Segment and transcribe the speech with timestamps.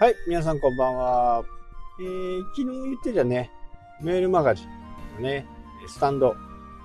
[0.00, 1.44] はい、皆さんこんばんは。
[1.98, 3.50] えー、昨日言ってたね、
[4.00, 5.44] メールマガジンのね、
[5.88, 6.36] スタンド。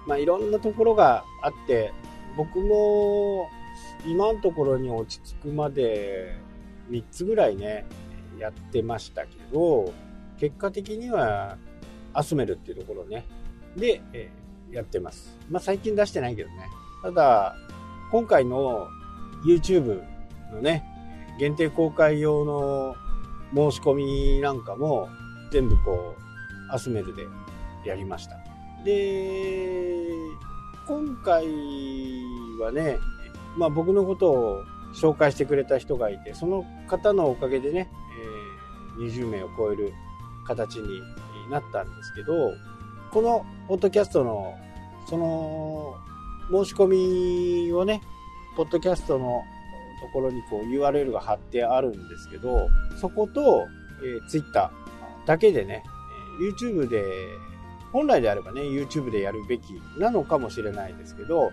[0.07, 1.93] まあ、いろんなところがあって、
[2.35, 3.51] 僕も
[4.03, 6.39] 今のところに落ち着くまで
[6.89, 7.85] 3つぐらいね、
[8.39, 9.93] やってましたけど、
[10.39, 11.59] 結果的には
[12.15, 13.27] アスメルっていうところね、
[13.77, 15.37] で、えー、やってます。
[15.51, 16.67] まあ、最近出してないけどね。
[17.03, 17.55] ただ、
[18.09, 18.87] 今回の
[19.45, 20.03] YouTube
[20.51, 20.83] のね、
[21.39, 22.95] 限定公開用の
[23.53, 25.09] 申し込みなんかも
[25.51, 27.27] 全部こう、アスメルで
[27.85, 28.37] やりました。
[28.83, 30.07] で、
[30.87, 31.45] 今回
[32.59, 32.97] はね、
[33.55, 37.89] まあ僕のことを紹介してくれた人がいて、その方のおかげでね、
[38.97, 39.93] えー、20名を超える
[40.47, 41.01] 形に
[41.49, 42.53] なったんですけど、
[43.11, 44.55] このポッドキャストの、
[45.07, 45.95] その、
[46.51, 48.01] 申し込みをね、
[48.55, 49.43] ポッドキャストの
[50.03, 53.67] ところにこう URL が貼ってあるんですけど、そこと、
[54.03, 54.69] えー、Twitter
[55.25, 55.83] だけでね、
[56.41, 57.03] YouTube で、
[57.93, 59.63] 本来であればね、YouTube でやるべき
[59.97, 61.51] なのかもしれないですけど、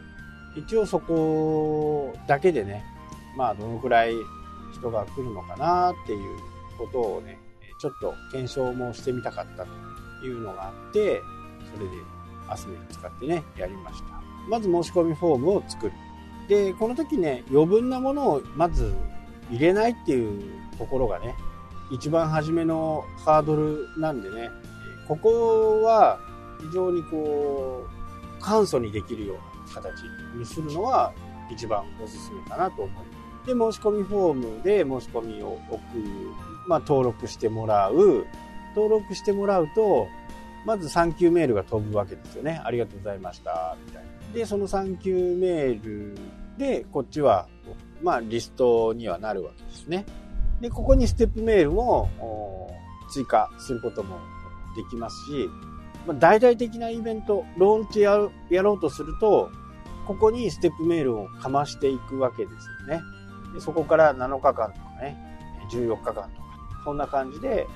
[0.56, 2.84] 一応そこだけでね、
[3.36, 4.14] まあどのくらい
[4.72, 6.38] 人が来るのかなっていう
[6.76, 7.38] ことをね、
[7.80, 9.64] ちょっと検証もしてみたかった
[10.20, 11.20] というのがあって、
[11.72, 11.92] それで
[12.48, 14.20] アスメを使ってね、やりました。
[14.48, 15.92] まず申し込みフォームを作る。
[16.50, 18.92] で、この時ね、余分なものをまず
[19.50, 20.42] 入れないっていう
[20.76, 21.36] ところがね、
[21.92, 24.50] 一番初めのハードルなんでね、
[25.06, 26.18] ここは
[26.60, 30.02] 非常にこう、簡素にできるような形
[30.36, 31.12] にするのは
[31.52, 33.02] 一番おすすめかなと思いま
[33.44, 33.46] す。
[33.46, 36.02] で、申し込みフォームで申し込みを送る、
[36.66, 38.26] まあ、登録してもらう。
[38.74, 40.08] 登録してもらうと、
[40.66, 42.60] まずサンキューメールが飛ぶわけですよね。
[42.64, 44.10] ありがとうございました、みたいな。
[44.34, 46.14] で、そのサンキューメール
[46.58, 47.48] で、こっちは、
[48.02, 50.04] まあ、リストにはなるわけですね。
[50.60, 52.70] で、ここにステップメールも
[53.10, 54.18] 追加することも
[54.76, 55.48] できますし、
[56.06, 58.18] まあ、大々的なイベント、ローンチや
[58.50, 59.50] やろうとすると、
[60.06, 63.02] ここにステップメールをかましていくわけですよね。
[63.54, 65.16] でそこから7日間とかね、
[65.70, 66.30] 14日間とか、
[66.84, 67.66] そんな感じで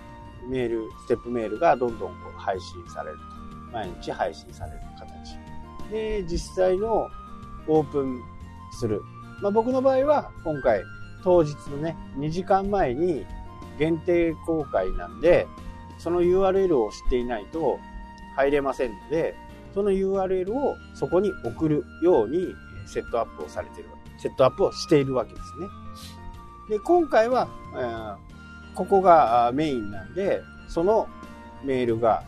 [0.48, 3.34] メール、ステップメールがどんどんこう配信されると。
[3.74, 5.36] 毎日配信される形。
[5.90, 7.08] で、実際の
[7.66, 8.22] オープン
[8.74, 9.02] する。
[9.40, 10.82] まあ、僕の場合は今回
[11.22, 13.26] 当日のね、2時間前に
[13.78, 15.46] 限定公開なんで、
[15.98, 17.78] その URL を知っていないと
[18.36, 19.34] 入れませんので、
[19.74, 22.54] その URL をそこに送るように
[22.86, 25.68] セットアップをされてる、セットアップをしているわけですね。
[26.68, 28.16] で、今回は、えー、
[28.74, 31.08] ここがメインなんで、その
[31.64, 32.22] メールが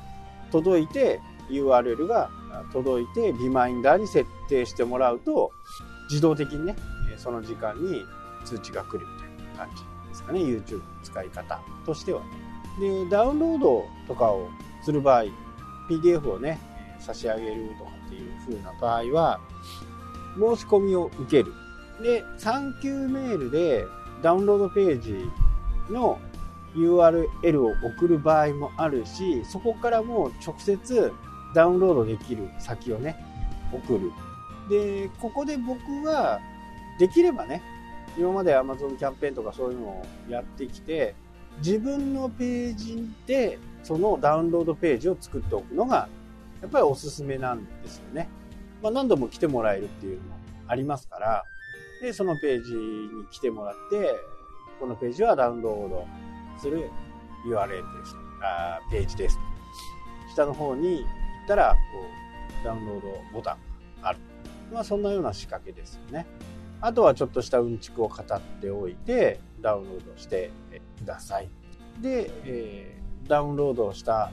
[0.50, 1.20] 届いて、
[1.50, 2.30] URL が
[2.72, 5.52] 届いて、リマインダーに設定してもらうと、
[6.08, 6.76] 自動的にね、
[7.16, 8.04] その時間に
[8.44, 12.26] 通知が来るみたいな感じですかね、YouTube の使い方としてはね。
[12.80, 14.48] で、ダウンロードとかを
[14.84, 15.24] する場合、
[15.88, 16.58] PDF をね、
[16.98, 19.40] 差し上げるとかっていう風な場合は、
[20.34, 21.52] 申し込みを受ける。
[22.02, 23.86] で、サンキューメールで
[24.22, 25.30] ダウンロードページ
[25.90, 26.18] の
[26.74, 31.12] URL を送る場合もあるし、そこからもう直接
[31.54, 33.16] ダウンロードできる先をね、
[33.72, 34.12] 送る
[34.68, 36.40] で、ここで僕は、
[36.98, 37.62] できればね、
[38.18, 41.14] 今まで Amazon キャンペーンとかそういうのをやってきて、
[41.58, 46.08] 自分のページでそのダウンロードページを作っておくのが、
[46.60, 48.28] やっぱりおすすめなんですよね。
[48.82, 50.34] まあ、何度も来てもらえるっていうのも
[50.68, 51.44] ありますから、
[52.02, 54.14] で、そのページに来てもらって、
[54.80, 56.06] このページはダウンロード
[56.58, 56.90] する
[57.46, 58.16] URL です。
[58.42, 59.38] あページです。
[60.34, 61.02] 下の方に行っ
[61.48, 61.78] たら、こ
[62.62, 64.18] う、ダウンロードボタンがある。
[64.72, 66.26] まあ、そんなような仕掛けですよね。
[66.80, 70.50] あとはちょっとしたうんちくを語っておいて、ダウンロードして
[70.98, 71.48] ください。
[72.00, 74.30] で、えー、ダウンロードした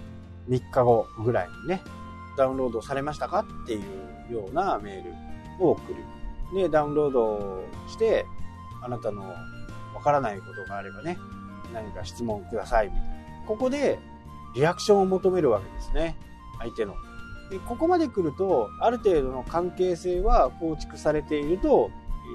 [0.49, 1.81] 3日後ぐらいにね、
[2.37, 3.79] ダウンロードされましたかってい
[4.29, 5.03] うようなメー
[5.59, 5.97] ルを送る。
[6.55, 8.25] で、ダウンロードして、
[8.83, 11.17] あなたのわからないことがあればね、
[11.73, 13.13] 何か質問くださいみたいな。
[13.47, 13.99] ここで
[14.55, 16.17] リアクションを求めるわけですね。
[16.59, 16.95] 相手の。
[17.53, 21.91] でここまで来るとある程度の関係性は構築されていると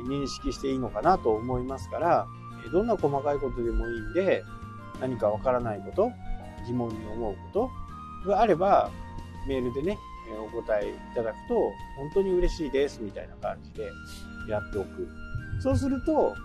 [0.08, 2.26] 認識していいのかなと思いますから
[2.72, 4.44] どんな細かいことでもいいんで
[5.00, 6.12] 何かわからないこと
[6.68, 7.70] 疑問に思うこ
[8.24, 8.92] とがあれば
[9.48, 9.98] メールでね
[10.46, 11.54] お答えいただくと
[11.96, 13.88] 本当に嬉しいですみたいな感じで
[14.48, 15.08] やっておく。
[15.60, 16.36] そうすると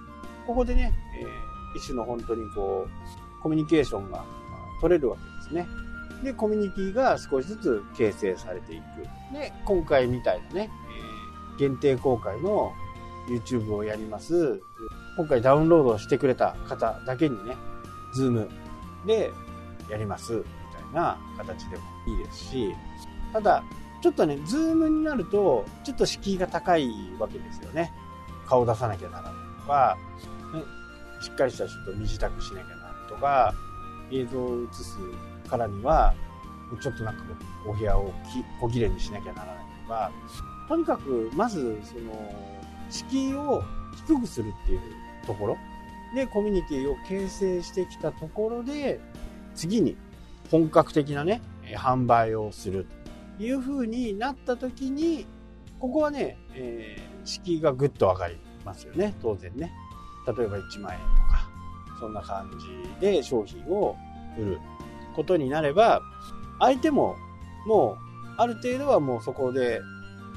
[0.47, 4.23] ここでね、え、一種の本当にこうコミュニケーションが
[4.81, 5.67] 取れるわけですね。
[6.23, 8.83] で、コミュニティが少しずつ形成されていく。
[9.33, 10.69] で、今回みたいなね、
[11.51, 12.71] えー、限定公開の
[13.27, 14.61] YouTube をやります。
[15.15, 17.55] 今回ダウンロードしてくれた方だけにね、
[18.13, 18.49] Zoom
[19.05, 19.31] で
[19.89, 20.47] やりますみた
[20.79, 22.75] いな形でもいいですし、
[23.31, 23.63] ただ、
[24.01, 26.89] ちょっとね、 Zoom になると、ちょっと敷居が高い
[27.19, 27.93] わけですよね。
[28.45, 29.97] 顔出さなきゃならないとか、
[30.53, 30.63] ね、
[31.21, 33.53] しっかりしたちょっと身支度しなきゃならないとか、
[34.13, 34.97] 映像を映す
[35.49, 36.13] からには、
[36.81, 37.23] ちょっとなんか
[37.67, 38.11] お部屋を
[38.59, 40.11] 小切れにしなきゃならないとか、
[40.67, 42.33] とにかく、まず、その、
[42.89, 43.63] 敷居を
[44.07, 44.79] 低くするっていう
[45.25, 45.57] ところ
[46.15, 48.99] で、コミュニティを形成してきたところで、
[49.55, 49.97] 次に
[50.49, 51.41] 本格的なね、
[51.75, 52.87] 販売をする
[53.37, 55.25] という風になった時に、
[55.79, 59.71] ここはね、えー、敷居がぐっと上がりますよね、当然ね。
[60.25, 61.22] 例えば1万円と、
[62.03, 62.51] そんな感
[62.99, 63.95] じで商品を
[64.37, 64.59] 売る
[65.15, 66.01] ことになれば、
[66.59, 67.15] 相手も
[67.65, 67.97] も
[68.37, 69.79] うある程度はもうそこで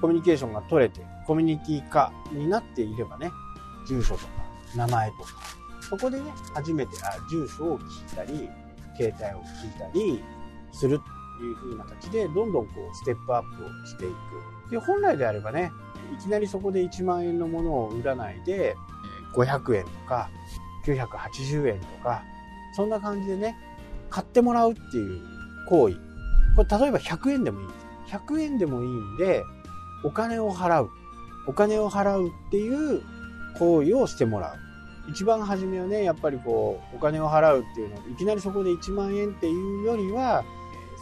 [0.00, 3.32] コミュニケーションが取れて、コミュニティ化になっていればね、
[3.88, 4.28] 住所とか
[4.76, 5.30] 名前とか、
[5.80, 8.48] そこでね、初めてあ住所を聞いたり、
[8.96, 10.22] 携帯を聞いたり
[10.72, 11.00] する
[11.38, 14.08] という風な形で、どんどんこう、ステップアップをしてい
[14.68, 14.70] く。
[14.70, 15.72] で、本来であればね、
[16.16, 18.76] いきなりそこで1万円のものを売らないで、
[19.34, 20.30] 500円とか、
[20.92, 22.22] 980円とか、
[22.74, 23.56] そんな感じでね、
[24.10, 25.20] 買ってもらうっていう
[25.68, 25.96] 行為。
[26.56, 27.66] これ例えば100円でもいい。
[28.08, 29.42] 100円でもいいんで、
[30.04, 30.90] お金を払う。
[31.46, 33.02] お金を払うっていう
[33.58, 34.66] 行為をしてもらう。
[35.08, 40.44] 一番初めはね、やっぱりこう、お金を払うっていうのいきなりそこで1万円っていうよりは、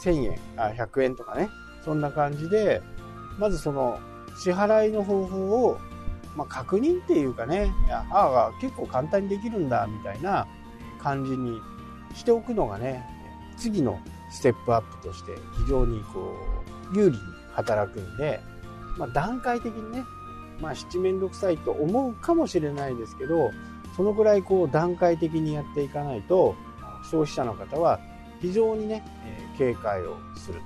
[0.02, 1.48] 1000円、あ、100円とかね、
[1.84, 2.82] そんな感じで、
[3.38, 3.98] まずその、
[4.42, 5.78] 支払いの方法を、
[6.36, 7.72] まあ、確認っていうかね、
[8.10, 10.46] ああ、結構簡単にできるんだ、みたいな
[10.98, 11.60] 感じに
[12.14, 13.04] しておくのがね、
[13.56, 14.00] 次の
[14.30, 16.34] ステップアップとして非常にこ
[16.92, 17.22] う、有利に
[17.52, 18.40] 働くんで、
[18.98, 20.04] まあ、段階的にね、
[20.60, 23.50] まあ、七面倒くさいと思うかもしれないですけど、
[23.96, 26.54] そのぐらいこう段階的にやっていかないと、
[27.10, 28.00] 消費者の方は
[28.40, 30.60] 非常にね、え警戒をする。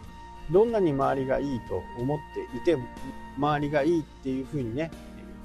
[0.51, 2.77] どんなに周りがいいと思っていて、
[3.37, 4.91] 周りがいいっていうふうにね、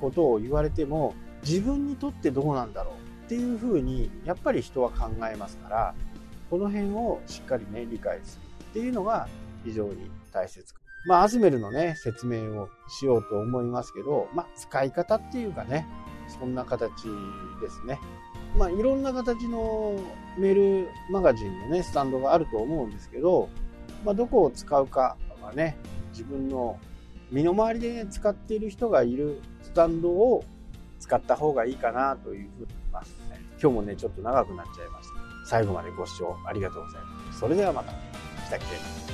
[0.04, 5.96] ことを言われても、自分にとってどうなんだろうっていうふうに、やっぱり人は考えますから、
[6.50, 9.30] この辺をしっかりね、理解するっていうのが
[9.64, 10.74] 非常に大切。
[11.06, 15.88] まあ、アズメルのね、説明をしようと思いますけど、まあ、使い方っていうかね、
[16.28, 17.04] そんな形
[17.62, 18.00] ですね。
[18.58, 20.00] まあ、いろんな形の
[20.38, 23.50] メールマガジンのね、スタンドがあると思うんですけど、
[24.06, 25.78] まあ、どこを使うかはね、
[26.12, 26.78] 自分の
[27.34, 30.46] 身の回りで、ね、使っている人がいるスタンドを
[31.00, 33.16] 使った方がいいかなというふうに思います。
[33.60, 35.48] 今日もね、ちょっと長くなっちゃいました。
[35.48, 37.40] 最後までご視聴ありがとうございます。
[37.40, 37.92] それではまた。
[38.48, 39.13] 北北